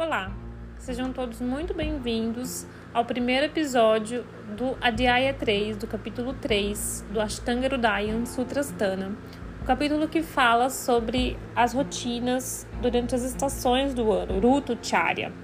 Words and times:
Olá, 0.00 0.32
sejam 0.78 1.12
todos 1.12 1.42
muito 1.42 1.74
bem-vindos 1.74 2.66
ao 2.94 3.04
primeiro 3.04 3.44
episódio 3.44 4.24
do 4.56 4.74
Adhyaya 4.80 5.34
3, 5.34 5.76
do 5.76 5.86
capítulo 5.86 6.32
3 6.32 7.04
do 7.10 7.20
Ashtanga 7.20 7.66
Hridaya 7.66 8.24
Sutrasthana, 8.24 9.12
o 9.60 9.66
capítulo 9.66 10.08
que 10.08 10.22
fala 10.22 10.70
sobre 10.70 11.36
as 11.54 11.74
rotinas 11.74 12.66
durante 12.80 13.14
as 13.14 13.22
estações 13.22 13.92
do 13.92 14.10
ano, 14.10 14.40
Rutu 14.40 14.74
Charya. 14.80 15.34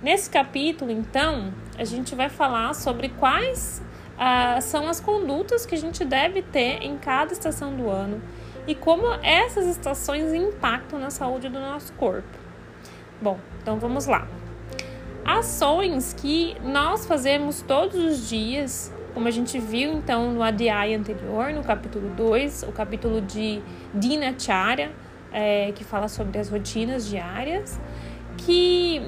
Nesse 0.00 0.30
capítulo, 0.30 0.92
então, 0.92 1.52
a 1.76 1.82
gente 1.82 2.14
vai 2.14 2.28
falar 2.28 2.74
sobre 2.74 3.08
quais 3.08 3.82
ah, 4.16 4.60
são 4.60 4.88
as 4.88 5.00
condutas 5.00 5.66
que 5.66 5.74
a 5.74 5.78
gente 5.78 6.04
deve 6.04 6.40
ter 6.40 6.84
em 6.84 6.96
cada 6.98 7.32
estação 7.32 7.74
do 7.74 7.90
ano 7.90 8.22
e 8.64 8.76
como 8.76 9.12
essas 9.24 9.66
estações 9.66 10.32
impactam 10.32 11.00
na 11.00 11.10
saúde 11.10 11.48
do 11.48 11.58
nosso 11.58 11.92
corpo. 11.94 12.41
Bom, 13.22 13.38
então 13.62 13.78
vamos 13.78 14.06
lá. 14.06 14.26
Ações 15.24 16.12
que 16.12 16.56
nós 16.60 17.06
fazemos 17.06 17.62
todos 17.62 17.94
os 17.94 18.28
dias, 18.28 18.92
como 19.14 19.28
a 19.28 19.30
gente 19.30 19.60
viu 19.60 19.92
então 19.92 20.32
no 20.32 20.42
ADI 20.42 20.92
anterior, 20.92 21.52
no 21.52 21.62
capítulo 21.62 22.08
2, 22.16 22.64
o 22.64 22.72
capítulo 22.72 23.20
de 23.20 23.62
Dinacharya, 23.94 24.90
é, 25.32 25.70
que 25.70 25.84
fala 25.84 26.08
sobre 26.08 26.36
as 26.40 26.48
rotinas 26.48 27.06
diárias, 27.06 27.78
que 28.38 29.00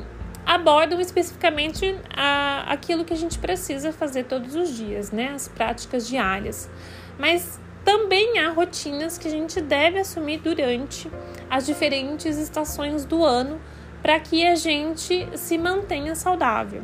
abordam 0.46 1.00
especificamente 1.00 1.98
a, 2.16 2.72
aquilo 2.72 3.04
que 3.04 3.12
a 3.12 3.16
gente 3.16 3.36
precisa 3.40 3.92
fazer 3.92 4.26
todos 4.26 4.54
os 4.54 4.76
dias, 4.76 5.10
né? 5.10 5.32
As 5.34 5.48
práticas 5.48 6.06
diárias. 6.06 6.70
Mas 7.18 7.58
também 7.84 8.38
há 8.38 8.50
rotinas 8.50 9.18
que 9.18 9.26
a 9.26 9.30
gente 9.30 9.60
deve 9.60 9.98
assumir 9.98 10.38
durante 10.38 11.10
as 11.50 11.66
diferentes 11.66 12.36
estações 12.36 13.04
do 13.04 13.24
ano 13.24 13.60
para 14.04 14.20
que 14.20 14.46
a 14.46 14.54
gente 14.54 15.26
se 15.34 15.56
mantenha 15.56 16.14
saudável. 16.14 16.82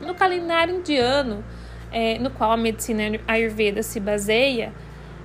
No 0.00 0.14
calendário 0.14 0.76
indiano, 0.76 1.44
é, 1.90 2.20
no 2.20 2.30
qual 2.30 2.52
a 2.52 2.56
medicina 2.56 3.18
ayurveda 3.26 3.82
se 3.82 3.98
baseia, 3.98 4.72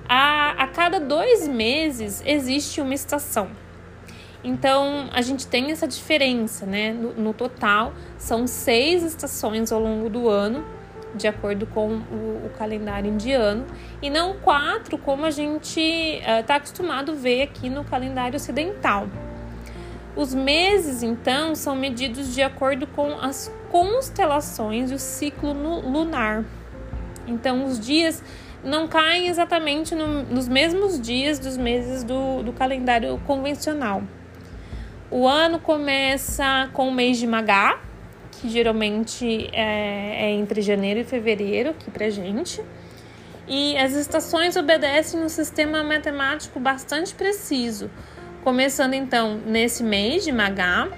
a, 0.08 0.64
a 0.64 0.66
cada 0.66 0.98
dois 0.98 1.46
meses 1.46 2.20
existe 2.26 2.80
uma 2.80 2.92
estação. 2.92 3.50
Então 4.42 5.08
a 5.12 5.22
gente 5.22 5.46
tem 5.46 5.70
essa 5.70 5.86
diferença, 5.86 6.66
né? 6.66 6.92
No, 6.92 7.12
no, 7.12 7.32
total, 7.34 7.92
são 8.18 8.48
seis 8.48 9.04
estações 9.04 9.70
ao 9.70 9.78
longo 9.78 10.10
do 10.10 10.28
ano, 10.28 10.64
de 11.14 11.28
acordo 11.28 11.66
com 11.66 11.86
o, 11.86 12.46
o 12.46 12.50
calendário 12.58 13.12
indiano, 13.12 13.64
e 14.02 14.10
não 14.10 14.38
quatro, 14.38 14.98
como 14.98 15.24
a 15.24 15.30
gente 15.30 15.80
está 15.80 16.54
uh, 16.54 16.56
acostumado 16.56 17.12
a 17.12 17.14
ver 17.14 17.42
aqui 17.42 17.70
no 17.70 17.84
calendário 17.84 18.34
ocidental. 18.34 19.06
Os 20.16 20.34
meses, 20.34 21.02
então, 21.02 21.54
são 21.54 21.76
medidos 21.76 22.34
de 22.34 22.42
acordo 22.42 22.86
com 22.86 23.12
as 23.20 23.52
constelações 23.70 24.90
e 24.90 24.94
o 24.94 24.98
ciclo 24.98 25.52
lunar. 25.52 26.44
Então, 27.26 27.64
os 27.64 27.78
dias 27.78 28.22
não 28.64 28.88
caem 28.88 29.28
exatamente 29.28 29.94
no, 29.94 30.24
nos 30.24 30.48
mesmos 30.48 31.00
dias 31.00 31.38
dos 31.38 31.56
meses 31.56 32.02
do, 32.02 32.42
do 32.42 32.52
calendário 32.52 33.18
convencional. 33.26 34.02
O 35.10 35.26
ano 35.26 35.58
começa 35.58 36.68
com 36.72 36.88
o 36.88 36.92
mês 36.92 37.18
de 37.18 37.26
Magá, 37.26 37.80
que 38.32 38.48
geralmente 38.48 39.48
é, 39.52 40.26
é 40.26 40.30
entre 40.32 40.62
janeiro 40.62 41.00
e 41.00 41.04
fevereiro 41.04 41.70
aqui 41.70 41.90
pra 41.90 42.10
gente. 42.10 42.62
E 43.48 43.76
as 43.76 43.92
estações 43.92 44.54
obedecem 44.54 45.20
um 45.20 45.28
sistema 45.28 45.82
matemático 45.82 46.60
bastante 46.60 47.12
preciso, 47.14 47.90
Começando 48.42 48.94
então 48.94 49.36
nesse 49.44 49.82
mês 49.82 50.24
de 50.24 50.32
Magá. 50.32 50.88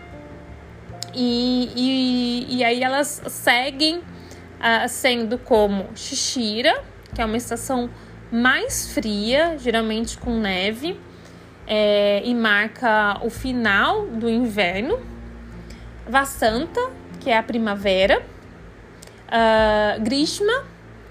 E, 1.12 1.72
e, 1.74 2.56
e 2.58 2.64
aí 2.64 2.84
elas 2.84 3.20
seguem 3.26 3.98
uh, 3.98 4.88
sendo 4.88 5.36
como 5.36 5.88
Xixira, 5.96 6.82
que 7.12 7.20
é 7.20 7.24
uma 7.24 7.36
estação 7.36 7.90
mais 8.30 8.94
fria, 8.94 9.58
geralmente 9.58 10.16
com 10.18 10.38
neve, 10.38 10.98
é, 11.66 12.22
e 12.24 12.32
marca 12.32 13.18
o 13.22 13.28
final 13.28 14.06
do 14.06 14.30
inverno. 14.30 15.00
Vasanta, 16.08 16.80
que 17.20 17.28
é 17.28 17.36
a 17.36 17.42
primavera. 17.42 18.22
Uh, 19.28 20.00
Grishma, 20.00 20.64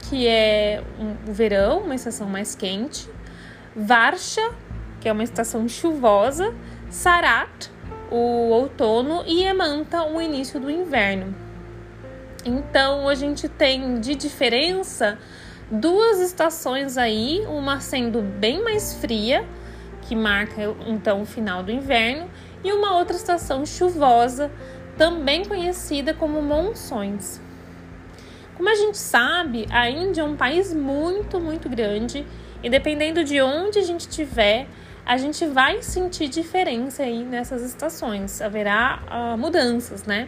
que 0.09 0.27
é 0.27 0.81
o 1.27 1.31
verão, 1.33 1.79
uma 1.79 1.95
estação 1.95 2.27
mais 2.27 2.55
quente. 2.55 3.07
Varsha, 3.75 4.49
que 5.01 5.09
é 5.09 5.11
uma 5.11 5.23
estação 5.23 5.67
chuvosa, 5.67 6.53
Sarat, 6.89 7.69
o 8.09 8.49
outono, 8.51 9.23
e 9.25 9.43
Emanta, 9.43 10.03
o 10.03 10.21
início 10.21 10.59
do 10.59 10.69
inverno. 10.69 11.35
Então 12.45 13.09
a 13.09 13.15
gente 13.15 13.49
tem 13.49 13.99
de 13.99 14.15
diferença 14.15 15.17
duas 15.69 16.19
estações 16.19 16.97
aí, 16.97 17.43
uma 17.47 17.79
sendo 17.79 18.21
bem 18.21 18.63
mais 18.63 18.93
fria, 18.93 19.45
que 20.03 20.15
marca 20.15 20.75
então 20.85 21.21
o 21.21 21.25
final 21.25 21.63
do 21.63 21.71
inverno, 21.71 22.29
e 22.63 22.71
uma 22.71 22.97
outra 22.97 23.15
estação 23.15 23.65
chuvosa, 23.65 24.51
também 24.97 25.43
conhecida 25.45 26.13
como 26.13 26.41
monções. 26.41 27.41
Como 28.55 28.69
a 28.69 28.75
gente 28.75 28.97
sabe, 28.97 29.65
a 29.71 29.89
Índia 29.89 30.21
é 30.21 30.23
um 30.23 30.35
país 30.35 30.73
muito, 30.73 31.39
muito 31.39 31.67
grande 31.67 32.25
e 32.61 32.69
dependendo 32.69 33.23
de 33.23 33.41
onde 33.41 33.79
a 33.79 33.81
gente 33.81 34.01
estiver, 34.01 34.67
a 35.05 35.17
gente 35.17 35.45
vai 35.45 35.81
sentir 35.81 36.27
diferença 36.27 37.03
aí 37.03 37.23
nessas 37.23 37.63
estações, 37.63 38.41
haverá 38.41 39.01
uh, 39.09 39.37
mudanças, 39.37 40.03
né? 40.03 40.27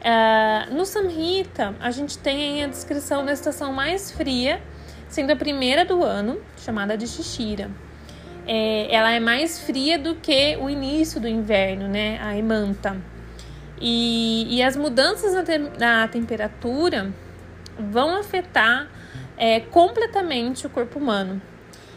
Uh, 0.00 0.74
no 0.74 0.84
Samhita, 0.84 1.74
a 1.78 1.90
gente 1.90 2.18
tem 2.18 2.64
a 2.64 2.66
descrição 2.66 3.24
da 3.24 3.32
estação 3.32 3.72
mais 3.72 4.10
fria, 4.10 4.60
sendo 5.08 5.30
a 5.30 5.36
primeira 5.36 5.84
do 5.84 6.02
ano, 6.02 6.40
chamada 6.56 6.96
de 6.96 7.06
Shishira. 7.06 7.70
É, 8.46 8.92
ela 8.92 9.12
é 9.12 9.20
mais 9.20 9.60
fria 9.60 9.96
do 9.98 10.16
que 10.16 10.56
o 10.56 10.68
início 10.68 11.20
do 11.20 11.28
inverno, 11.28 11.86
né? 11.86 12.18
A 12.20 12.36
Emanta. 12.36 12.96
E, 13.80 14.46
e 14.50 14.62
as 14.62 14.76
mudanças 14.76 15.34
na, 15.34 15.44
te 15.44 15.58
na 15.78 16.08
temperatura 16.08 17.12
vão 17.78 18.16
afetar 18.16 18.88
é, 19.36 19.60
completamente 19.60 20.66
o 20.66 20.70
corpo 20.70 20.98
humano. 20.98 21.40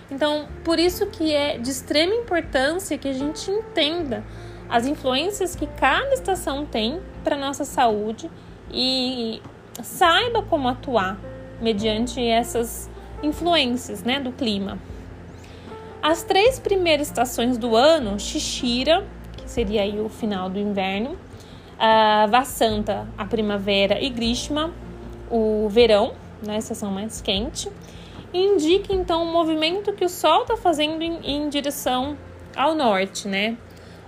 Então, 0.09 0.47
por 0.63 0.77
isso 0.77 1.07
que 1.07 1.33
é 1.33 1.57
de 1.57 1.69
extrema 1.69 2.13
importância 2.13 2.97
que 2.97 3.07
a 3.07 3.13
gente 3.13 3.49
entenda 3.49 4.23
as 4.69 4.85
influências 4.85 5.55
que 5.55 5.67
cada 5.67 6.13
estação 6.13 6.65
tem 6.65 6.99
para 7.23 7.35
nossa 7.35 7.65
saúde 7.65 8.29
e 8.71 9.41
saiba 9.83 10.41
como 10.43 10.67
atuar 10.67 11.19
mediante 11.61 12.21
essas 12.21 12.89
influências, 13.21 14.03
né, 14.03 14.19
do 14.19 14.31
clima. 14.31 14.77
As 16.01 16.23
três 16.23 16.59
primeiras 16.59 17.07
estações 17.07 17.57
do 17.57 17.75
ano, 17.75 18.19
Xixira, 18.19 19.05
que 19.37 19.49
seria 19.49 19.81
aí 19.81 19.99
o 19.99 20.09
final 20.09 20.49
do 20.49 20.59
inverno, 20.59 21.17
a 21.79 22.27
Vassanta, 22.27 23.07
a 23.17 23.25
primavera 23.25 23.99
e 23.99 24.09
Grishma, 24.09 24.71
o 25.31 25.67
verão, 25.69 26.13
né, 26.45 26.55
a 26.55 26.57
estação 26.57 26.91
mais 26.91 27.21
quente 27.21 27.69
indica 28.35 28.93
então 28.93 29.23
o 29.23 29.31
movimento 29.31 29.93
que 29.93 30.03
o 30.03 30.09
Sol 30.09 30.41
está 30.41 30.57
fazendo 30.57 31.01
em, 31.01 31.19
em 31.23 31.49
direção 31.49 32.17
ao 32.55 32.75
norte, 32.75 33.27
né? 33.27 33.57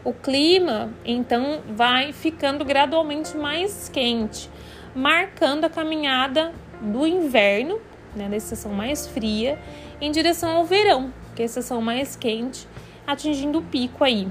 O 0.04 0.14
clima 0.14 0.92
então 1.04 1.62
vai 1.70 2.14
ficando 2.14 2.64
gradualmente 2.64 3.36
mais 3.36 3.90
quente, 3.90 4.50
marcando 4.96 5.66
a 5.66 5.70
caminhada 5.70 6.54
do 6.82 7.06
inverno, 7.06 7.80
né, 8.16 8.30
da 8.30 8.38
estação 8.38 8.72
mais 8.72 9.08
fria, 9.08 9.60
em 10.00 10.12
direção 10.12 10.56
ao 10.58 10.66
verão, 10.66 11.12
que 11.36 11.42
é 11.42 11.44
a 11.44 11.46
estação 11.46 11.82
mais 11.82 12.16
quente, 12.16 12.68
atingindo 13.06 13.59
o 13.59 13.64
pico 13.64 14.03
aí. 14.03 14.28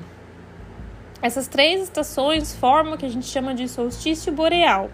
Essas 1.21 1.49
três 1.49 1.83
estações 1.83 2.55
formam 2.55 2.95
o 2.95 2.97
que 2.99 3.07
a 3.07 3.11
gente 3.11 3.27
chama 3.27 3.55
de 3.55 3.69
solstício 3.69 4.33
boreal, 4.33 4.91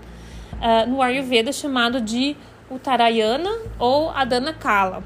uh, 0.55 0.89
no 0.89 1.03
Ayurveda 1.03 1.53
chamado 1.53 2.01
de 2.01 2.37
Uttarayana 2.73 3.51
ou 3.79 4.11
Adana 4.11 4.53
Kala. 4.53 5.05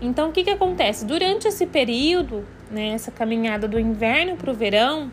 Então, 0.00 0.30
o 0.30 0.32
que, 0.32 0.44
que 0.44 0.50
acontece? 0.50 1.04
Durante 1.04 1.46
esse 1.48 1.66
período, 1.66 2.46
né, 2.70 2.88
essa 2.88 3.10
caminhada 3.10 3.68
do 3.68 3.78
inverno 3.78 4.36
para 4.36 4.50
o 4.50 4.54
verão, 4.54 5.10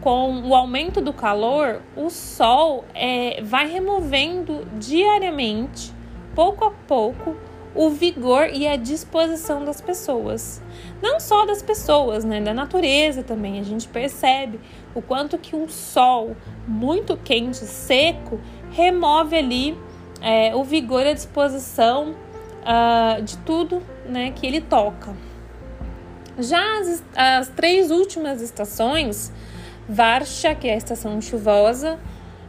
com 0.00 0.40
o 0.48 0.54
aumento 0.54 1.00
do 1.00 1.12
calor, 1.12 1.82
o 1.94 2.08
sol 2.08 2.84
é, 2.94 3.42
vai 3.42 3.70
removendo 3.70 4.66
diariamente, 4.78 5.92
pouco 6.34 6.64
a 6.64 6.70
pouco, 6.70 7.36
o 7.74 7.90
vigor 7.90 8.48
e 8.52 8.66
a 8.66 8.76
disposição 8.76 9.64
das 9.64 9.80
pessoas. 9.80 10.62
Não 11.02 11.20
só 11.20 11.44
das 11.44 11.62
pessoas, 11.62 12.24
né, 12.24 12.40
da 12.40 12.52
natureza 12.52 13.22
também. 13.22 13.60
A 13.60 13.62
gente 13.62 13.86
percebe 13.86 14.58
o 14.94 15.00
quanto 15.00 15.38
que 15.38 15.54
um 15.54 15.68
sol 15.68 16.36
muito 16.66 17.16
quente, 17.16 17.58
seco, 17.58 18.40
remove 18.70 19.36
ali 19.36 19.76
é, 20.20 20.54
o 20.54 20.62
vigor 20.64 21.02
e 21.02 21.10
a 21.10 21.14
disposição 21.14 22.14
uh, 22.60 23.22
de 23.22 23.36
tudo 23.38 23.82
né, 24.06 24.32
que 24.32 24.46
ele 24.46 24.60
toca. 24.60 25.14
Já 26.38 26.78
as, 26.78 27.04
as 27.16 27.48
três 27.48 27.90
últimas 27.90 28.40
estações, 28.40 29.32
Varsha, 29.88 30.54
que 30.54 30.68
é 30.68 30.74
a 30.74 30.76
estação 30.76 31.20
chuvosa, 31.20 31.98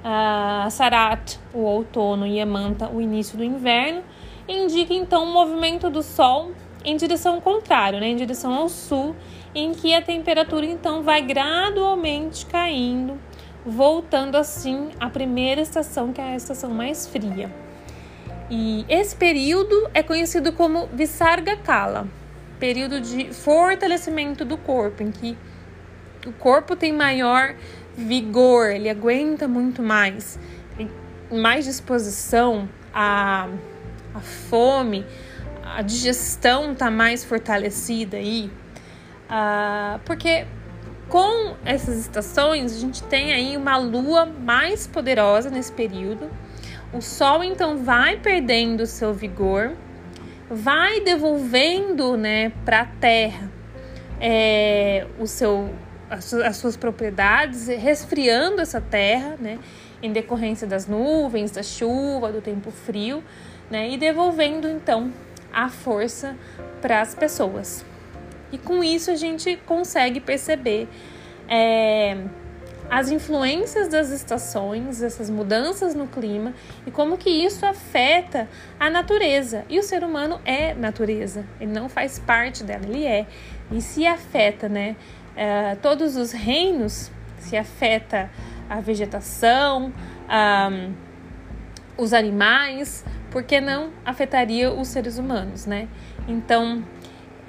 a 0.04 0.68
Sarat, 0.70 1.38
o 1.54 1.60
outono, 1.60 2.26
e 2.26 2.40
Amanta, 2.40 2.90
o 2.90 3.02
início 3.02 3.38
do 3.38 3.44
inverno, 3.44 4.04
indica 4.48 4.94
então 4.94 5.24
o 5.24 5.34
movimento 5.34 5.90
do 5.90 6.02
Sol 6.02 6.52
em 6.84 6.96
direção 6.96 7.40
contrária, 7.40 8.00
né, 8.00 8.08
em 8.08 8.16
direção 8.16 8.54
ao 8.54 8.70
sul, 8.70 9.16
em 9.54 9.72
que 9.72 9.94
a 9.94 10.02
temperatura 10.02 10.66
então 10.66 11.04
vai 11.04 11.22
gradualmente 11.22 12.46
caindo, 12.46 13.20
voltando 13.66 14.36
assim 14.36 14.90
à 15.00 15.10
primeira 15.10 15.62
estação, 15.62 16.12
que 16.12 16.20
é 16.20 16.34
a 16.34 16.36
estação 16.36 16.70
mais 16.72 17.08
fria. 17.08 17.52
E 18.50 18.86
esse 18.90 19.16
período 19.16 19.90
é 19.94 20.04
conhecido 20.04 20.52
como 20.52 20.88
Visarga 20.88 21.56
Kala, 21.58 22.08
período 22.60 23.00
de 23.00 23.34
fortalecimento 23.34 24.44
do 24.44 24.58
corpo, 24.58 25.04
em 25.04 25.12
que 25.12 25.38
o 26.28 26.34
corpo 26.34 26.76
tem 26.76 26.92
maior 26.92 27.56
vigor, 27.96 28.70
ele 28.72 28.90
aguenta 28.90 29.48
muito 29.48 29.82
mais, 29.82 30.40
tem 30.76 30.90
mais 31.32 31.66
disposição, 31.66 32.68
a, 32.94 33.48
a 34.14 34.20
fome, 34.20 35.06
a 35.64 35.82
digestão 35.82 36.74
está 36.74 36.92
mais 36.92 37.24
fortalecida 37.24 38.18
aí, 38.18 38.52
uh, 39.30 40.00
porque 40.06 40.46
com 41.12 41.56
essas 41.64 42.00
estações 42.00 42.76
a 42.76 42.80
gente 42.80 43.04
tem 43.04 43.32
aí 43.32 43.56
uma 43.56 43.78
lua 43.78 44.26
mais 44.26 44.88
poderosa 44.88 45.52
nesse 45.52 45.72
período. 45.72 46.28
O 46.92 47.02
sol 47.02 47.44
então 47.44 47.78
vai 47.84 48.18
perdendo 48.18 48.88
seu 48.88 49.14
vigor, 49.14 49.74
vai 50.50 51.02
devolvendo, 51.02 52.18
né, 52.18 52.52
para 52.66 52.82
a 52.82 52.86
Terra 52.86 53.62
é, 54.22 55.08
o 55.20 55.26
seu 55.26 55.74
as, 56.10 56.58
suas 56.58 56.76
propriedades, 56.76 57.68
resfriando 57.68 58.62
essa 58.62 58.82
terra, 58.82 59.38
né, 59.40 59.58
em 60.04 60.12
decorrência 60.12 60.68
das 60.68 60.86
nuvens, 60.86 61.52
da 61.52 61.64
chuva, 61.64 62.34
do 62.34 62.42
tempo 62.42 62.70
frio, 62.70 63.24
né, 63.70 63.90
e 63.90 63.98
devolvendo 63.98 64.68
então 64.68 65.10
a 65.54 65.70
força 65.70 66.36
para 66.82 67.00
as 67.00 67.16
pessoas. 67.16 67.86
E 68.52 68.58
com 68.58 68.84
isso 68.84 69.12
a 69.12 69.16
gente 69.16 69.58
consegue 69.66 70.20
perceber 70.20 70.88
é, 71.48 72.18
as 72.90 73.10
influências 73.10 73.88
das 73.88 74.10
estações, 74.10 75.02
essas 75.02 75.30
mudanças 75.30 75.96
no 75.96 76.08
clima 76.08 76.54
e 76.86 76.92
como 76.92 77.18
que 77.18 77.30
isso 77.30 77.66
afeta 77.66 78.50
a 78.80 78.90
natureza. 78.90 79.66
E 79.70 79.80
o 79.80 79.84
ser 79.84 80.04
humano 80.04 80.42
é 80.46 80.74
natureza, 80.74 81.46
ele 81.60 81.72
não 81.72 81.88
faz 81.88 82.20
parte 82.20 82.64
dela, 82.64 82.84
ele 82.86 83.06
é. 83.06 83.26
E 83.72 83.82
se 83.82 84.06
afeta, 84.06 84.68
né? 84.68 84.96
uh, 85.32 85.76
todos 85.82 86.16
os 86.16 86.32
reinos, 86.32 87.12
se 87.40 87.58
afeta 87.58 88.30
a 88.70 88.80
vegetação, 88.80 89.92
um, 90.30 90.94
os 91.98 92.14
animais, 92.14 93.04
porque 93.30 93.60
não 93.60 93.90
afetaria 94.06 94.72
os 94.72 94.88
seres 94.88 95.18
humanos, 95.18 95.66
né? 95.66 95.88
Então, 96.28 96.84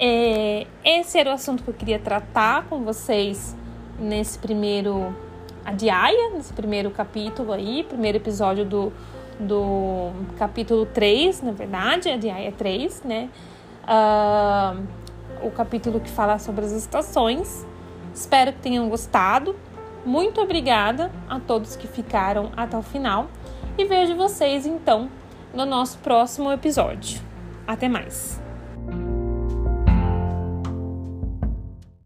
é, 0.05 0.67
esse 0.83 1.17
era 1.17 1.29
o 1.29 1.33
assunto 1.33 1.63
que 1.63 1.69
eu 1.69 1.73
queria 1.73 1.97
tratar 1.97 2.65
com 2.65 2.83
vocês 2.83 3.55
nesse 3.97 4.37
primeiro 4.37 5.15
adiaia, 5.63 6.31
nesse 6.31 6.51
primeiro 6.51 6.91
capítulo 6.91 7.53
aí, 7.53 7.85
primeiro 7.87 8.17
episódio 8.17 8.65
do, 8.65 8.91
do 9.39 10.11
capítulo 10.37 10.85
3, 10.87 11.41
na 11.43 11.53
verdade, 11.53 12.09
adiaia 12.09 12.51
3, 12.51 13.01
né? 13.03 13.29
Uh, 13.85 14.85
o 15.41 15.51
capítulo 15.51 16.01
que 16.01 16.09
fala 16.09 16.37
sobre 16.37 16.65
as 16.65 16.73
estações. 16.73 17.65
Espero 18.13 18.51
que 18.51 18.59
tenham 18.59 18.89
gostado. 18.89 19.55
Muito 20.05 20.41
obrigada 20.41 21.13
a 21.29 21.39
todos 21.39 21.77
que 21.77 21.87
ficaram 21.87 22.51
até 22.57 22.77
o 22.77 22.81
final 22.81 23.29
e 23.77 23.85
vejo 23.85 24.17
vocês 24.17 24.65
então 24.65 25.09
no 25.53 25.65
nosso 25.65 25.97
próximo 25.99 26.51
episódio. 26.51 27.21
Até 27.65 27.87
mais! 27.87 28.42